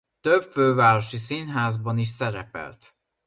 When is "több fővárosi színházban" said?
0.21-1.97